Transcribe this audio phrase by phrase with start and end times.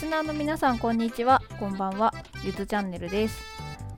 [0.00, 1.42] スナーの皆さんこんにちは。
[1.58, 2.14] こんばんは。
[2.42, 3.38] ゆずチャンネルです。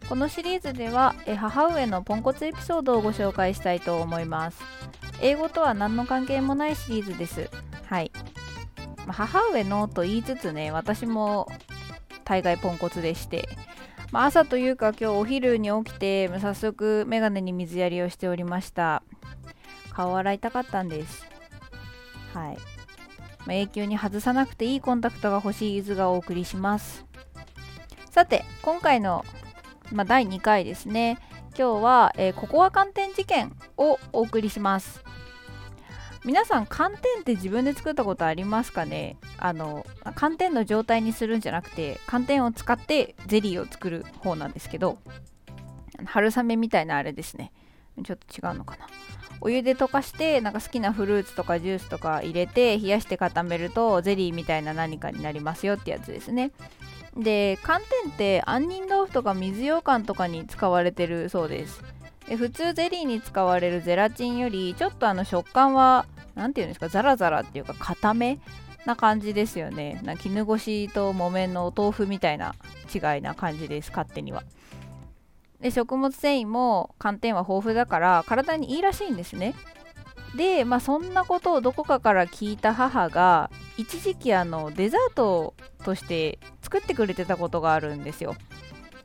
[0.09, 4.61] このシリーズではえ母上のポンコツエピソードをご紹介したいと思います。
[5.21, 7.49] 英語とは何の関係もないシリーズです。
[7.87, 8.11] はい。
[9.07, 11.47] まあ母上のと言いつつね私も
[12.25, 13.49] 大概ポンコツでして。
[14.11, 19.05] まあ、朝というか今日お昼に起きて早速メガネに水やりをしておりました。
[19.93, 21.25] 顔洗いたかったんです。
[22.35, 22.59] はい、
[23.47, 27.05] まあ、永久に外さなくていいコンタクトが欲しいゆずがお送りします。
[28.11, 29.25] さて今回の、
[29.91, 31.19] まあ、第2回ですね。
[31.59, 35.03] 今日は、えー、ココア寒天事件をお送りします。
[36.25, 39.17] 皆さん寒天って自分で作ったことありますかね？
[39.39, 39.85] あの
[40.15, 44.99] 寒天の状態にするんじゃなくて寒天を使ってゼリーを作る方なんですけど
[46.05, 47.51] 春雨みたいなあれですね。
[48.05, 48.87] ちょっと違うのかな？
[49.45, 56.53] お湯で溶かしてなんか好きなフルーツとかジュースとか入れて冷やして固めるとゼリーみたいな何かになりますよってやつですね。
[57.17, 61.83] で寒天って杏仁豆腐とか水羊羹とかに使われてるそうです。
[62.29, 66.07] で普通ゼリーに使われるゼラチンよりちょっとあの食感は
[66.37, 68.39] 何て言うんですかザラザラっていうか固め
[68.87, 70.01] な感じですよね。
[70.05, 72.55] な絹ごしと木綿のお豆腐みたいな
[72.95, 74.45] 違いな感じです勝手には。
[75.63, 79.55] で食物繊維も寒天は豊富だから体にいいらしいんですね。
[80.37, 88.35] でまあそんなことをどこかから聞いた母が一時期あのデザートとして作ってくれてたことがあるんですよ。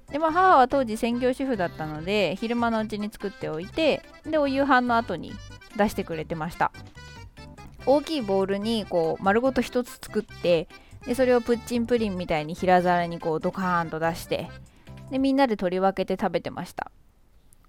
[0.10, 5.34] でまあ母は当時専業主婦だったので昼間のうちに作っておいてでお夕飯の後に
[5.76, 6.72] 出してくれてました。
[7.86, 10.68] 大きいボウルにこう丸ごと1つ作って
[11.06, 14.50] でそれをプッチンプリンみたいに平皿にこうドカーンと出して
[15.12, 16.92] でみんなで取り分けて食べてました。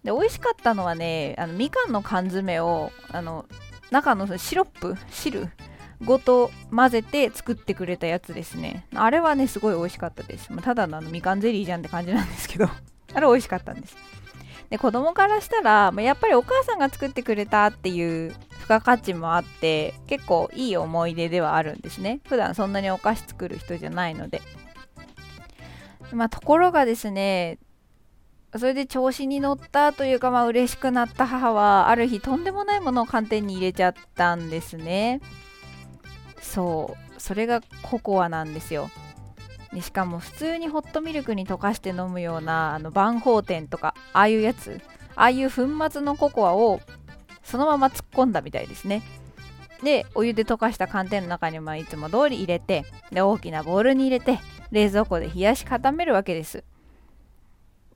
[0.04, 3.46] で美味しかったのはねあのみかんの缶詰をあの
[3.90, 5.48] 中のシロップ汁
[6.04, 8.86] ごと混ぜて作ってくれたやつですね。
[8.94, 12.68] あれはねすごい美味しかったです、まあ、ただのあのみかんゼリーじゃんって感じなんですけど。
[13.14, 13.96] あれ美味しかったんです。
[14.70, 22.20] で子供からしたら、まあ、やっぱりお母さんが作ってくれたっていう付加価値もあって結構いい思い出ではあるんですね。
[22.28, 24.42] 普段そんなにお菓子作る人じゃないので。
[26.12, 27.58] まあところがですね
[28.56, 35.20] それで調子に乗ったというかまあ嬉しくなった母はある日とんでもないものを寒天に入れちゃったんですね。
[36.40, 37.20] そう。
[37.20, 38.90] それがココアなんですよ。
[39.72, 44.80] でしかも普通にホットミルクに溶かして飲むようなあの万宝店とかああいうやつ。
[45.14, 46.80] ああいう粉末のココアを
[47.42, 49.02] そのまま突っ込んだみたいですね。
[49.82, 54.38] でお湯で溶かした寒天の中にまいつも通り入れてで大きなボウルに入れて
[54.70, 56.64] 冷蔵庫で冷やし固めるわけです。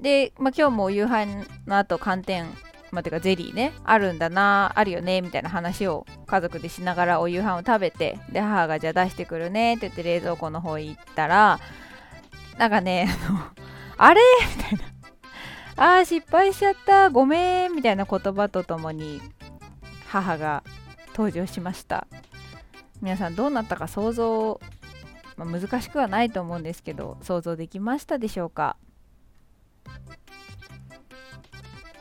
[0.01, 2.47] で、まあ、今日も夕飯の後寒天
[2.93, 11.59] まあ、てかゼリーねあるんだなあるよねみたいな話を家族でしながらお夕飯を食べてで母がじゃあ出してくるねって言って冷蔵庫の方行ったら
[12.59, 13.39] なんかねあの
[13.97, 14.21] あれ？
[14.57, 14.85] みたいな。
[15.75, 19.23] あー失敗しちゃったごめんみたいな言葉とともに
[20.07, 20.63] 母が
[21.17, 22.07] 登場しました。
[23.01, 24.61] 皆さんどうなったか想像、
[25.45, 28.77] まあ、難しくはないと思うんですけど想像できましたでしょうか？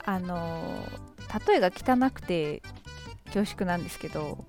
[0.06, 0.86] あの
[1.48, 2.62] 例えが汚くて
[3.26, 4.46] 恐縮なんですけど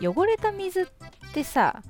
[0.00, 0.86] 汚れた水っ
[1.32, 1.82] てさ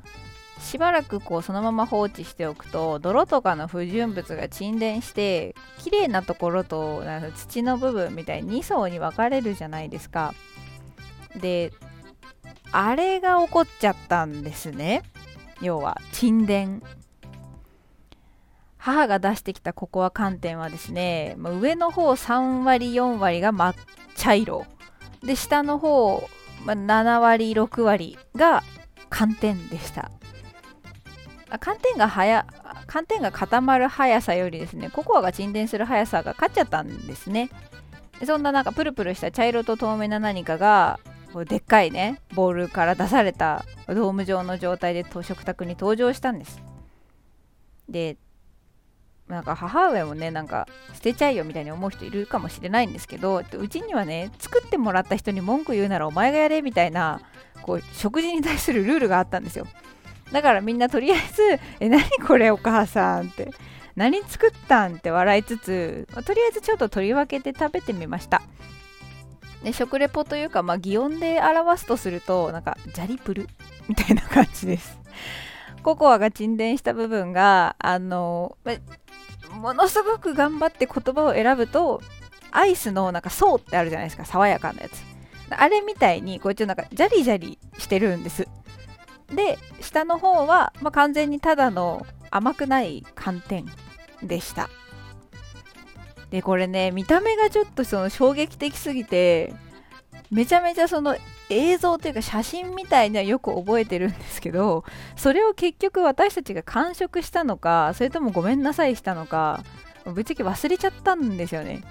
[0.60, 7.02] しばらくこうそのまま放置しておくと泥とかの不純物が沈殿して綺麗なところと
[7.36, 10.34] 土の部分みたいに2層に分かれるじゃないですか。
[11.36, 11.72] で
[12.72, 15.02] あれが起こっちゃったんですね。
[15.64, 16.82] 要は沈殿。
[18.76, 23.74] 母が出してきたココア寒天はですね上の方3割4割が抹
[24.14, 24.66] 茶色。
[25.22, 26.28] で下の方、
[26.66, 28.62] ま7割6割が
[29.08, 30.10] 寒天でした。
[31.60, 32.44] 寒天が早
[32.86, 37.48] 寒天が固まる速さよりですねココアが沈殿する速さが勝っちゃったんですね。
[38.26, 41.00] そんななんかプルプルした茶色と透明な何かが
[41.44, 46.62] でっかいねボールから出されたドーム状の状態で食卓に登場したんです
[47.88, 48.16] で
[49.28, 57.20] なんか母上もねなんか捨てちゃいよみたいに思う人いるかもしれないんですけどうちにはね作ってもらった人に文句言うならお前がやれみたいな
[57.62, 59.66] こう食事に対するルールがあったんですよ
[60.30, 63.50] だからみんなとりあえず「え何これお母さん」って
[63.96, 68.42] 「何作ったん?」って笑いつつ、ま、とりあえずちょっと取り分けて食べてみました
[69.64, 73.48] で食レポというか、まあ、擬音で表すとするとなんかジャリプル？
[73.88, 74.98] みたいな感じです。
[75.82, 78.56] ココアが沈殿した部分があの、
[79.52, 82.00] ものすごく頑張って言葉を選ぶと
[82.50, 85.02] アイスのなんか層ってあるじゃないですか爽やかなやつ。
[85.50, 88.46] あれみたいにこうちょっとなんかジャリジャリしてるんです。
[89.34, 93.66] で下の方は、ま、完全にただの甘くない寒天
[94.22, 94.68] でした。
[96.34, 99.54] でこれね見た目がちょっとその衝撃的すぎて
[100.32, 101.16] めちゃめちゃその
[101.48, 104.84] 映像というか写真みたいにはよく覚えてるんですけど
[105.14, 109.62] それを結局私たちが完食したのかそれともごめんなさいしたのか
[110.06, 111.84] ぶっちゃけ忘れちゃったんですよね。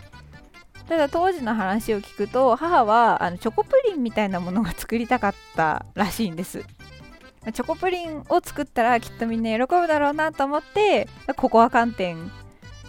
[0.90, 6.66] ただ当時の話を聞くと母はあのチョコプリンみたいなものが作りたかったらしいんです。
[7.54, 11.08] チョコプリンを作ったらきっとみんな喜ぶだろうなと思って
[11.38, 12.30] ココア寒天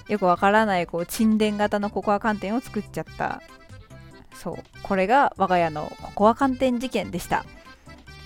[0.08, 3.42] よくわからないこう沈殿型のココア寒天を作っちゃった。
[4.34, 4.56] そう。
[4.82, 7.44] これが我が家のココア寒天事件でした。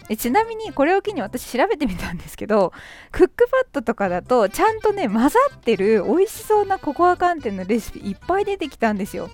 [0.09, 2.73] えちなみにこれを機に私調べてみたんですけど
[3.13, 9.29] クックパッドとかだとちゃんとね混ざってる美味しそうなココア寒天のレシピいっぱい出てきたんですよ。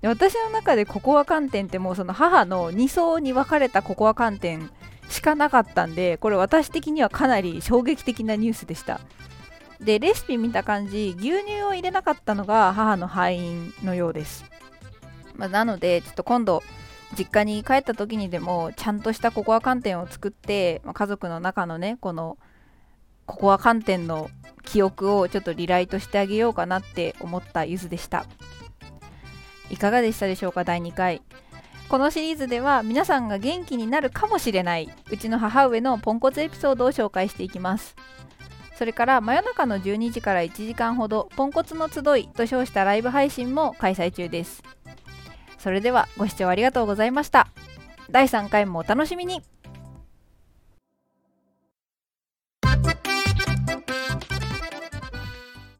[0.00, 4.70] で私の中でココア寒天ってもうその母の2層に分かれたココア寒天
[5.08, 9.00] しかなかったんでこれ私的にはかなり衝撃的なニュースでした。
[9.84, 14.44] でレシピ見た感じ牛乳を入れなかったのが母の敗因のようです。
[15.34, 16.62] まあ、なのでちょっと今度
[17.18, 22.38] 実家に帰った時にでもちゃんとしたココア寒天を作って、まあ、家族の中のねこの
[23.26, 24.30] ココア寒天の
[24.62, 28.26] 記憶をちょっとリライトしてあげようかなって思ったゆずでした。
[29.70, 31.22] いかがでしたでしょうか第2回。
[31.88, 37.96] このシリーズでは皆さんが元気になるかもしれないうちの母上のポンコツエピソードを紹介していきます。
[38.82, 44.64] それから真夜中の12時から1時間ほどポンコツの集いと称したライブ配信も開催中です。
[45.56, 47.46] それではご視聴ありがとうございました。
[48.10, 49.40] 第3回もお楽しみに。